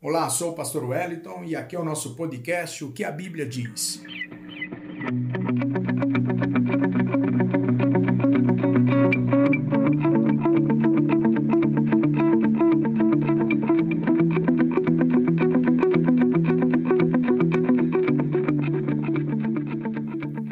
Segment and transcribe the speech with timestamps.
[0.00, 3.44] Olá, sou o pastor Wellington e aqui é o nosso podcast O que a Bíblia
[3.44, 4.00] diz.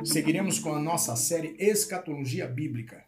[0.04, 3.04] Seguiremos com a nossa série Escatologia Bíblica.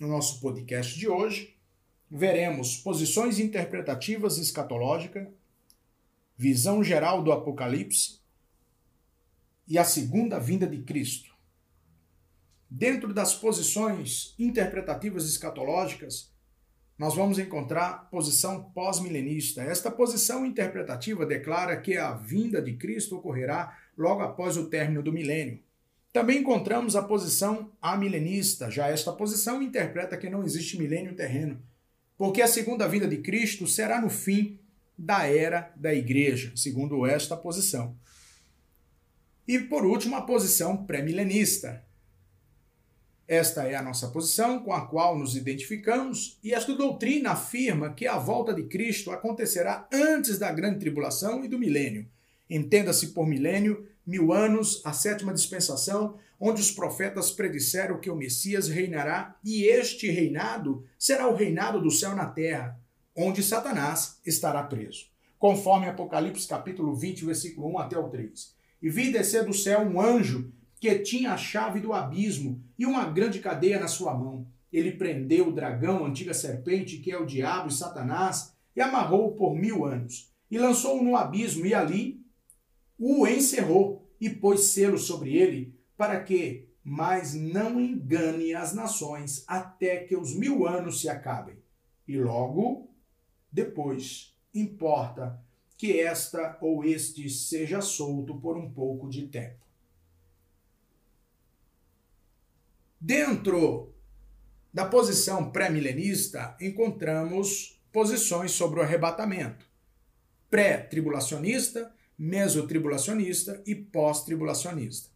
[0.00, 1.54] No nosso podcast de hoje,
[2.10, 5.28] veremos posições interpretativas escatológicas
[6.36, 8.20] visão geral do Apocalipse
[9.66, 11.34] e a segunda vinda de Cristo.
[12.68, 16.30] Dentro das posições interpretativas escatológicas,
[16.98, 19.62] nós vamos encontrar posição pós-milenista.
[19.62, 25.12] Esta posição interpretativa declara que a vinda de Cristo ocorrerá logo após o término do
[25.12, 25.60] milênio.
[26.12, 28.70] Também encontramos a posição amilenista.
[28.70, 31.62] Já esta posição interpreta que não existe milênio terreno,
[32.16, 34.58] porque a segunda vinda de Cristo será no fim
[34.96, 37.96] da era da igreja, segundo esta posição.
[39.46, 41.84] E por último, a posição pré-milenista.
[43.28, 48.06] Esta é a nossa posição com a qual nos identificamos, e esta doutrina afirma que
[48.06, 52.06] a volta de Cristo acontecerá antes da grande tribulação e do milênio.
[52.48, 58.68] Entenda-se por milênio, mil anos, a sétima dispensação, onde os profetas predisseram que o Messias
[58.68, 62.78] reinará, e este reinado será o reinado do céu na terra
[63.16, 65.06] onde Satanás estará preso.
[65.38, 68.54] Conforme Apocalipse capítulo 20, versículo 1 até o 3.
[68.82, 73.06] E vi descer do céu um anjo que tinha a chave do abismo e uma
[73.06, 74.46] grande cadeia na sua mão.
[74.72, 79.34] Ele prendeu o dragão, a antiga serpente, que é o diabo e Satanás, e amarrou-o
[79.34, 80.30] por mil anos.
[80.50, 82.20] E lançou-o no abismo, e ali
[82.98, 89.98] o encerrou, e pôs selo sobre ele, para que mais não engane as nações, até
[89.98, 91.56] que os mil anos se acabem.
[92.06, 92.90] E logo
[93.56, 95.42] depois, importa
[95.78, 99.64] que esta ou este seja solto por um pouco de tempo.
[103.00, 103.94] Dentro
[104.70, 109.64] da posição pré-milenista, encontramos posições sobre o arrebatamento:
[110.50, 115.08] pré-tribulacionista, mesotribulacionista e pós-tribulacionista.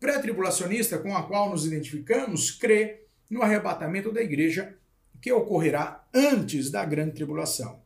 [0.00, 4.76] Pré-tribulacionista, com a qual nos identificamos, crê no arrebatamento da igreja
[5.20, 7.80] que ocorrerá antes da grande tribulação.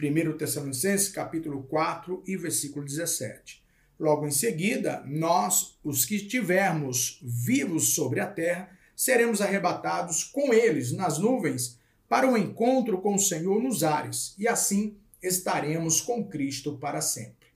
[0.00, 3.62] 1 Tessalonicenses capítulo 4 e versículo 17.
[3.98, 10.92] Logo em seguida, nós, os que estivermos vivos sobre a terra, seremos arrebatados com eles
[10.92, 16.78] nas nuvens para o encontro com o Senhor nos ares, e assim estaremos com Cristo
[16.78, 17.48] para sempre.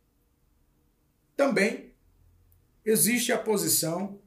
[1.36, 1.92] Também
[2.84, 4.18] existe a posição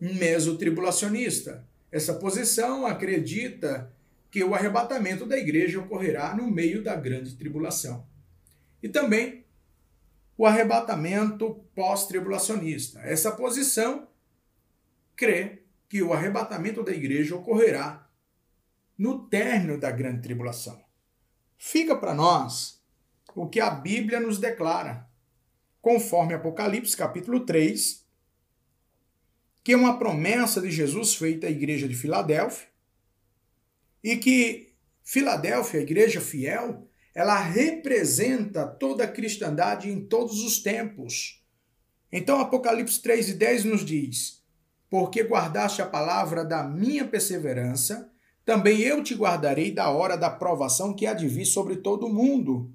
[0.00, 1.66] mesotribulacionista.
[1.90, 3.92] Essa posição acredita
[4.30, 8.06] que o arrebatamento da igreja ocorrerá no meio da grande tribulação.
[8.82, 9.44] E também
[10.36, 13.00] o arrebatamento pós-tribulacionista.
[13.00, 14.08] Essa posição
[15.16, 18.08] crê que o arrebatamento da igreja ocorrerá
[18.96, 20.80] no término da grande tribulação.
[21.56, 22.80] Fica para nós
[23.34, 25.08] o que a Bíblia nos declara,
[25.80, 28.06] conforme Apocalipse capítulo 3,
[29.64, 32.68] que é uma promessa de Jesus feita à igreja de Filadélfia,
[34.08, 34.72] e que
[35.04, 41.44] Filadélfia, a igreja fiel, ela representa toda a cristandade em todos os tempos.
[42.10, 44.42] Então, Apocalipse 3 e 10 nos diz:
[44.88, 48.10] Porque guardaste a palavra da minha perseverança,
[48.46, 52.12] também eu te guardarei da hora da provação que há de vir sobre todo o
[52.12, 52.72] mundo,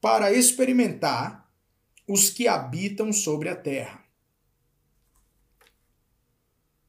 [0.00, 1.46] para experimentar
[2.06, 4.02] os que habitam sobre a terra.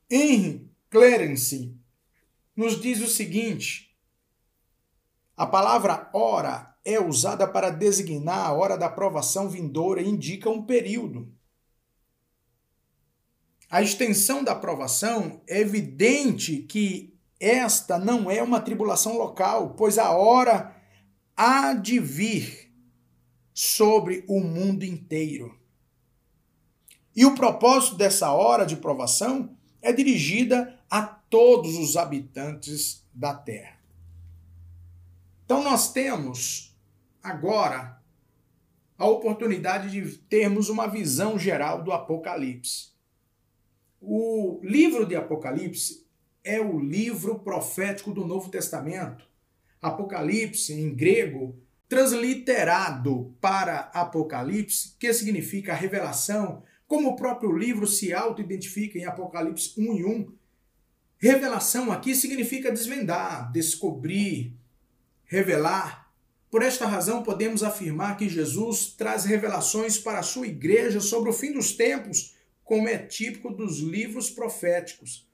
[0.09, 1.77] Henry Clarence
[2.59, 3.95] nos diz o seguinte:
[5.37, 10.65] a palavra hora é usada para designar a hora da provação vindoura e indica um
[10.65, 11.33] período.
[13.71, 20.11] A extensão da provação é evidente que esta não é uma tribulação local, pois a
[20.11, 20.75] hora
[21.37, 22.73] há de vir
[23.53, 25.57] sobre o mundo inteiro.
[27.15, 33.77] E o propósito dessa hora de provação é dirigida a todos os habitantes da terra.
[35.45, 36.77] Então nós temos
[37.23, 37.99] agora
[38.97, 42.89] a oportunidade de termos uma visão geral do Apocalipse.
[44.01, 46.05] O livro de Apocalipse
[46.43, 49.27] é o livro profético do Novo Testamento.
[49.81, 58.97] Apocalipse, em grego, transliterado para Apocalipse, que significa revelação, como o próprio livro se auto-identifica
[58.97, 60.33] em Apocalipse 1 e 1,
[61.19, 64.55] Revelação aqui significa desvendar, descobrir,
[65.25, 66.11] revelar.
[66.49, 71.33] Por esta razão, podemos afirmar que Jesus traz revelações para a sua igreja sobre o
[71.33, 75.29] fim dos tempos, como é típico dos livros proféticos.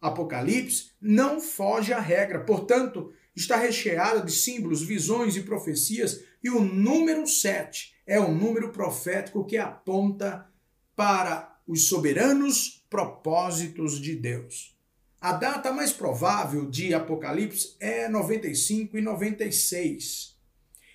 [0.00, 6.60] Apocalipse não foge à regra, portanto, está recheado de símbolos, visões e profecias, e o
[6.60, 10.53] número 7 é o número profético que aponta
[10.96, 14.74] para os soberanos propósitos de Deus.
[15.20, 20.36] A data mais provável de Apocalipse é 95 e 96.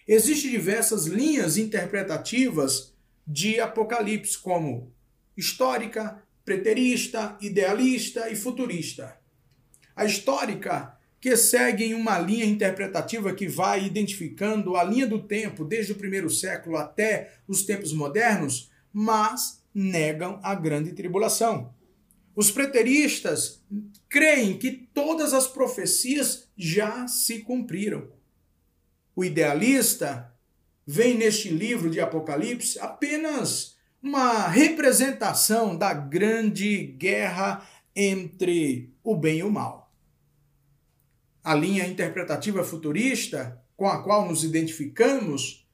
[0.08, 2.94] Existem diversas linhas interpretativas
[3.26, 4.94] de Apocalipse, como
[5.36, 9.18] histórica, preterista, idealista e futurista.
[9.96, 15.92] A histórica, que segue uma linha interpretativa que vai identificando a linha do tempo desde
[15.92, 21.74] o primeiro século até os tempos modernos, mas negam a grande tribulação.
[22.36, 23.64] Os preteristas
[24.08, 28.20] creem que todas as profecias já se cumpriram
[29.20, 30.34] o idealista,
[30.88, 39.44] vem neste livro de Apocalipse apenas uma representação da grande guerra entre o bem e
[39.44, 39.94] o mal.
[41.44, 45.68] A linha interpretativa futurista, com a qual nos identificamos,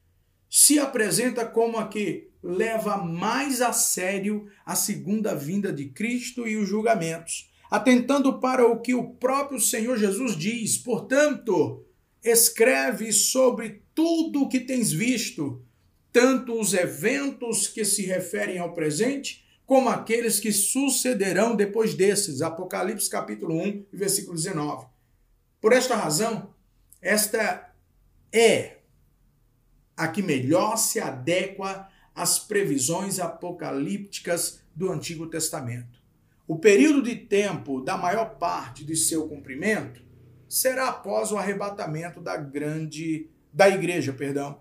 [0.50, 6.56] se apresenta como a que leva mais a sério a segunda vinda de Cristo e
[6.56, 10.78] os julgamentos, atentando para o que o próprio Senhor Jesus diz.
[10.78, 11.84] Portanto,
[12.22, 15.64] escreve sobre tudo o que tens visto,
[16.12, 22.40] tanto os eventos que se referem ao presente, como aqueles que sucederão depois desses.
[22.40, 24.86] Apocalipse capítulo 1, versículo 19.
[25.60, 26.54] Por esta razão,
[27.02, 27.74] esta
[28.32, 28.76] é
[29.96, 36.02] a que melhor se adequa às previsões apocalípticas do Antigo Testamento.
[36.48, 40.02] O período de tempo da maior parte de seu cumprimento
[40.48, 44.60] será após o arrebatamento da grande da igreja, perdão,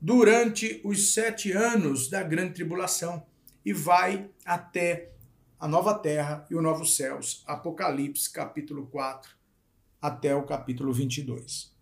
[0.00, 3.24] durante os sete anos da grande tribulação
[3.64, 5.12] e vai até
[5.58, 7.44] a nova terra e os novos céus.
[7.46, 9.30] Apocalipse capítulo 4
[10.00, 11.76] até o capítulo 22.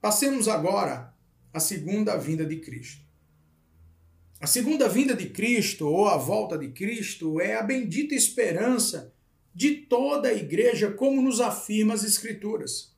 [0.00, 1.14] Passemos agora
[1.52, 3.02] à segunda vinda de Cristo.
[4.40, 9.12] A segunda vinda de Cristo, ou a volta de Cristo, é a bendita esperança
[9.54, 12.96] de toda a igreja, como nos afirma as Escrituras.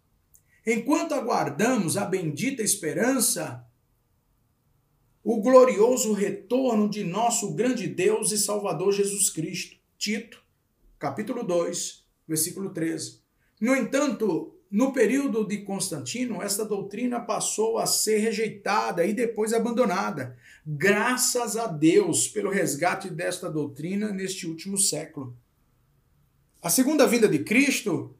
[0.64, 3.66] Enquanto aguardamos a bendita esperança,
[5.24, 9.76] o glorioso retorno de nosso grande Deus e Salvador Jesus Cristo.
[9.98, 10.42] Tito,
[10.98, 13.20] capítulo 2, versículo 13.
[13.60, 20.34] No entanto, no período de Constantino, esta doutrina passou a ser rejeitada e depois abandonada.
[20.66, 25.36] Graças a Deus pelo resgate desta doutrina neste último século.
[26.62, 28.16] A segunda vinda de Cristo,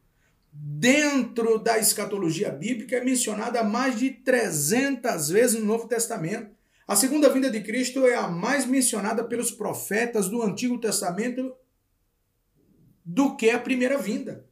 [0.53, 6.55] dentro da escatologia bíblica, é mencionada mais de 300 vezes no Novo Testamento.
[6.87, 11.55] A segunda vinda de Cristo é a mais mencionada pelos profetas do Antigo Testamento
[13.03, 14.52] do que a primeira vinda.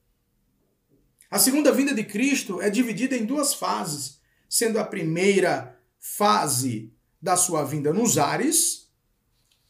[1.31, 6.93] A segunda vinda de Cristo é dividida em duas fases, sendo a primeira fase
[7.23, 8.91] da sua vinda nos ares,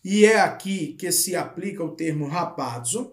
[0.03, 3.13] e é aqui que se aplica o termo rapazo,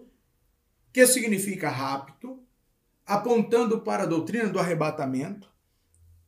[0.90, 2.42] que significa rapto,
[3.04, 5.46] apontando para a doutrina do arrebatamento.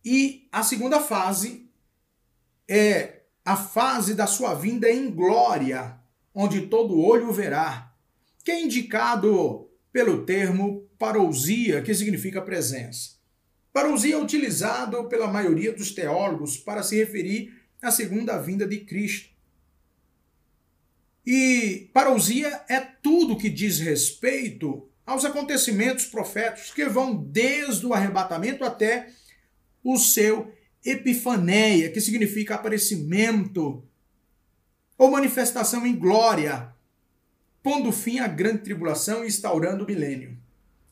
[0.05, 1.71] E a segunda fase
[2.69, 5.99] é a fase da sua vinda em glória,
[6.35, 7.95] onde todo olho verá,
[8.45, 13.13] que é indicado pelo termo parousia, que significa presença.
[13.73, 19.31] Parousia é utilizado pela maioria dos teólogos para se referir à segunda vinda de Cristo.
[21.25, 28.63] E parousia é tudo que diz respeito aos acontecimentos proféticos que vão desde o arrebatamento
[28.63, 29.11] até
[29.83, 30.53] o seu
[30.85, 33.83] epifaneia, que significa aparecimento
[34.99, 36.75] ou manifestação em glória,
[37.63, 40.40] pondo fim à grande tribulação e instaurando o milênio.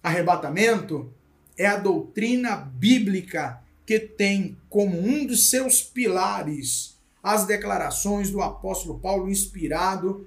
[0.02, 1.12] Arrebatamento
[1.56, 8.98] é a doutrina bíblica que tem como um dos seus pilares as declarações do apóstolo
[8.98, 10.26] Paulo inspirado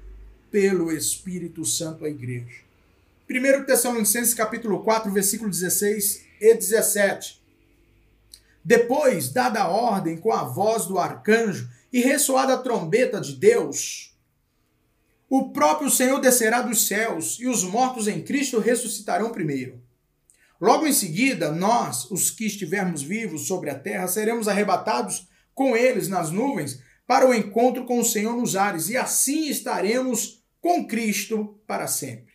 [0.52, 2.62] pelo Espírito Santo à igreja.
[3.30, 7.42] 1 Tessalonicenses capítulo 4, versículo 16 e 17.
[8.64, 14.11] Depois, dada a ordem com a voz do arcanjo e ressoada a trombeta de Deus,
[15.34, 19.82] o próprio Senhor descerá dos céus e os mortos em Cristo ressuscitarão primeiro.
[20.60, 26.10] Logo em seguida, nós, os que estivermos vivos sobre a terra, seremos arrebatados com eles
[26.10, 31.58] nas nuvens para o encontro com o Senhor nos ares, e assim estaremos com Cristo
[31.66, 32.34] para sempre.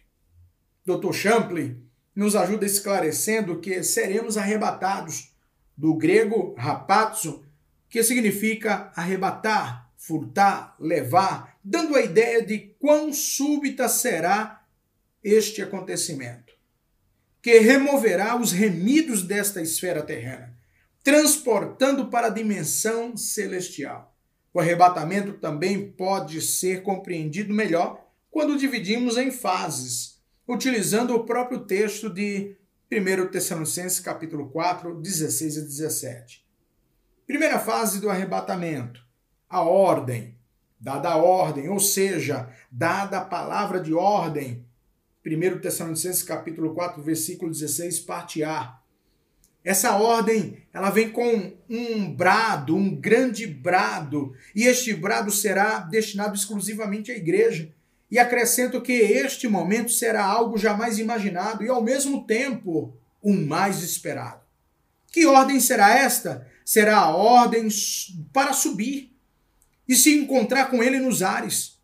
[0.82, 1.12] Dr.
[1.12, 1.78] Champlin
[2.14, 5.34] nos ajuda esclarecendo que seremos arrebatados
[5.76, 7.44] do grego rapatzo,
[7.90, 14.64] que significa arrebatar, furtar, levar, dando a ideia de quão súbita será
[15.22, 16.54] este acontecimento,
[17.42, 20.56] que removerá os remidos desta esfera terrena,
[21.02, 24.16] transportando para a dimensão celestial.
[24.54, 32.08] O arrebatamento também pode ser compreendido melhor quando dividimos em fases, utilizando o próprio texto
[32.08, 32.56] de
[32.90, 36.46] 1 Tessalonicenses capítulo 4, 16 a 17.
[37.26, 39.05] Primeira fase do arrebatamento,
[39.48, 40.34] a ordem,
[40.80, 44.64] dada a ordem, ou seja, dada a palavra de ordem.
[45.24, 48.78] 1 Tessalonicenses capítulo 4, versículo 16, parte A.
[49.64, 56.36] Essa ordem, ela vem com um brado, um grande brado, e este brado será destinado
[56.36, 57.74] exclusivamente à igreja.
[58.08, 63.82] E acrescento que este momento será algo jamais imaginado e, ao mesmo tempo, o mais
[63.82, 64.40] esperado.
[65.10, 66.46] Que ordem será esta?
[66.64, 67.66] Será a ordem
[68.32, 69.15] para subir
[69.88, 71.78] e se encontrar com ele nos ares.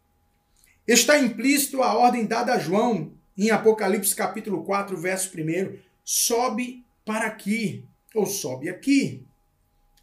[0.86, 5.78] Está implícito a ordem dada a João em Apocalipse capítulo 4, verso 1.
[6.04, 9.24] Sobe para aqui ou sobe aqui.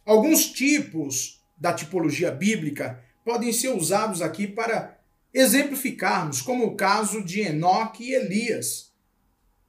[0.04, 4.98] Alguns tipos da tipologia bíblica podem ser usados aqui para
[5.32, 8.92] exemplificarmos, como o caso de Enoque e Elias.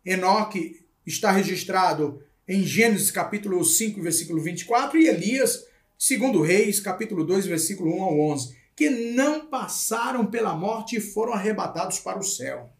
[0.04, 5.66] Enoque está registrado em Gênesis capítulo 5, versículo 24, e Elias,
[6.04, 11.32] segundo Reis, capítulo 2, versículo 1 ao 11, que não passaram pela morte e foram
[11.32, 12.74] arrebatados para o céu.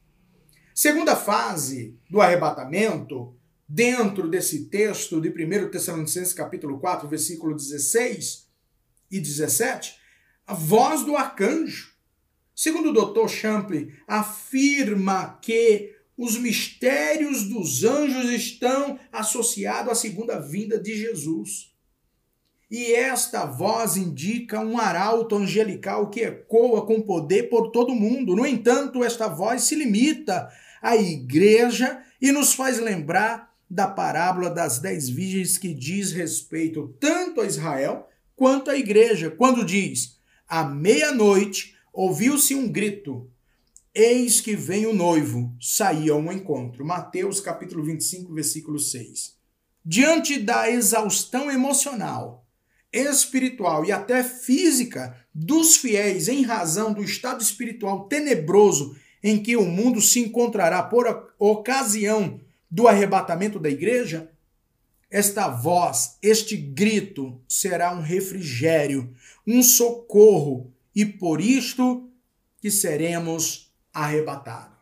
[0.74, 3.36] Segunda fase do arrebatamento,
[3.70, 8.48] dentro desse texto de 1 Tessalonicenses capítulo 4, versículo 16
[9.12, 9.96] e 17,
[10.48, 11.92] a voz do arcanjo
[12.56, 13.28] Segundo o Dr.
[13.28, 21.71] Champlin, afirma que os mistérios dos anjos estão associados à segunda vinda de Jesus.
[22.72, 28.34] E esta voz indica um arauto angelical que ecoa com poder por todo o mundo.
[28.34, 30.50] No entanto, esta voz se limita
[30.82, 37.42] à igreja e nos faz lembrar da parábola das dez virgens que diz respeito tanto
[37.42, 43.30] a Israel quanto à igreja, quando diz: à meia-noite Ouviu-se um grito:
[43.94, 46.86] Eis que vem o noivo, saía ao encontro.
[46.86, 49.36] Mateus capítulo 25, versículo 6.
[49.84, 52.46] Diante da exaustão emocional,
[52.92, 59.66] espiritual e até física dos fiéis em razão do estado espiritual tenebroso em que o
[59.66, 64.32] mundo se encontrará por ocasião do arrebatamento da igreja,
[65.10, 69.14] esta voz, este grito será um refrigério,
[69.46, 72.10] um socorro e por isto
[72.62, 74.78] que seremos arrebatados,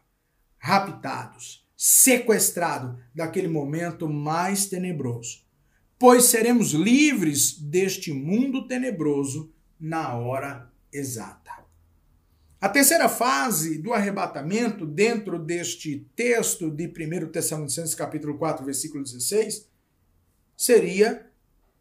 [0.59, 5.48] raptados, sequestrados daquele momento mais tenebroso.
[5.99, 11.51] Pois seremos livres deste mundo tenebroso na hora exata.
[12.61, 19.67] A terceira fase do arrebatamento, dentro deste texto de 1 Tessalonicenses capítulo 4, versículo 16,
[20.57, 21.29] seria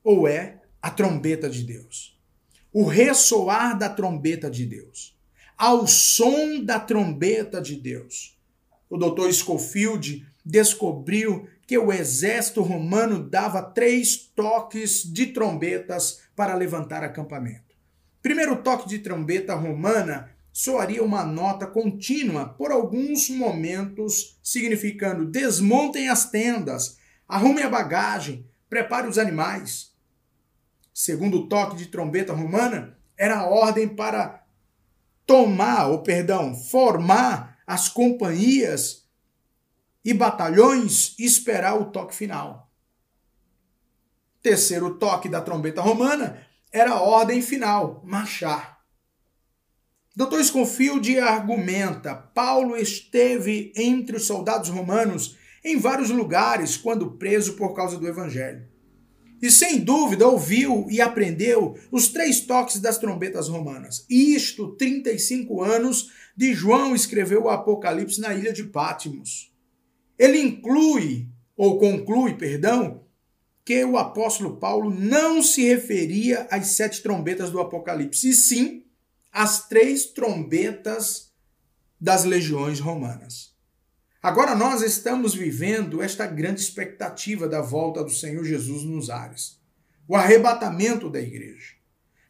[0.04, 2.18] ou é a trombeta de Deus
[2.72, 5.16] o ressoar da trombeta de Deus.
[5.56, 8.38] Ao som da trombeta de Deus.
[8.88, 17.04] O doutor Schofield descobriu que o exército romano dava três toques de trombetas para levantar
[17.04, 17.76] acampamento.
[18.20, 26.28] Primeiro toque de trombeta romana soaria uma nota contínua por alguns momentos, significando desmontem as
[26.28, 26.98] tendas,
[27.28, 29.96] arrumem a bagagem, prepare os animais
[30.98, 34.42] segundo toque de trombeta romana, era a ordem para
[35.25, 39.08] tomar, ou perdão, formar as companhias
[40.05, 42.71] e batalhões esperar o toque final.
[44.43, 48.78] Terceiro toque da trombeta romana era a ordem final, marchar.
[50.14, 50.43] Dr.
[50.43, 57.97] Sconfield argumenta: Paulo esteve entre os soldados romanos em vários lugares quando preso por causa
[57.99, 58.67] do evangelho.
[59.40, 64.05] E sem dúvida ouviu e aprendeu os três toques das trombetas romanas.
[64.11, 69.48] Isto, 35 anos de João escreveu o Apocalipse na ilha de Pátimos.
[70.18, 73.04] Ele inclui, ou conclui, perdão,
[73.64, 78.84] que o apóstolo Paulo não se referia às sete trombetas do Apocalipse, e sim
[79.32, 81.30] às três trombetas
[82.00, 83.54] das legiões romanas.
[84.22, 89.60] Agora nós estamos vivendo esta grande expectativa da volta do Senhor Jesus nos ares,
[90.08, 91.75] o arrebatamento da igreja.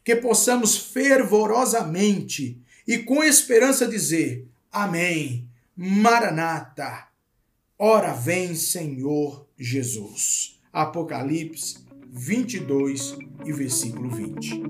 [0.05, 7.08] Que possamos fervorosamente e com esperança dizer: Amém, Maranata,
[7.79, 10.59] ora vem Senhor Jesus.
[10.73, 11.79] Apocalipse,
[12.11, 14.63] 22 e versículo 20.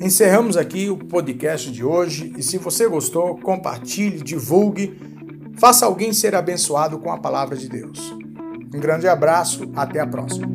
[0.00, 4.98] Encerramos aqui o podcast de hoje e se você gostou, compartilhe, divulgue,
[5.56, 8.12] faça alguém ser abençoado com a palavra de Deus.
[8.74, 10.53] Um grande abraço, até a próxima.